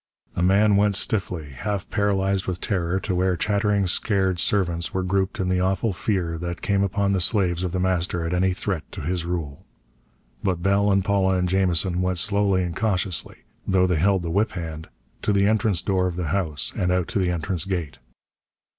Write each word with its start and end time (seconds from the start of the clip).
A 0.35 0.41
man 0.41 0.77
went 0.77 0.95
stiffly, 0.95 1.51
half 1.51 1.87
paralyzed 1.91 2.47
with 2.47 2.59
terror, 2.59 2.99
to 3.01 3.13
where 3.13 3.35
chattering 3.37 3.85
scared 3.85 4.39
servants 4.39 4.95
were 4.95 5.03
grouped 5.03 5.39
in 5.39 5.47
the 5.47 5.59
awful 5.59 5.93
fear 5.93 6.39
that 6.39 6.63
came 6.63 6.81
upon 6.81 7.11
the 7.11 7.19
slaves 7.19 7.63
of 7.63 7.71
The 7.71 7.79
Master 7.79 8.25
at 8.25 8.33
any 8.33 8.51
threat 8.51 8.91
to 8.93 9.01
his 9.01 9.25
rule. 9.25 9.63
But 10.43 10.63
Bell 10.63 10.91
and 10.91 11.05
Paula 11.05 11.35
and 11.37 11.47
Jamison 11.47 12.01
went 12.01 12.17
slowly 12.17 12.63
and 12.63 12.75
cautiously 12.75 13.43
though 13.67 13.85
they 13.85 13.97
held 13.99 14.23
the 14.23 14.31
whip 14.31 14.53
hand 14.53 14.87
to 15.21 15.31
the 15.31 15.45
entrance 15.47 15.83
door 15.83 16.07
of 16.07 16.15
the 16.15 16.29
house, 16.29 16.73
and 16.75 16.91
out 16.91 17.07
to 17.09 17.19
the 17.19 17.29
entrance 17.29 17.63
gate. 17.65 17.99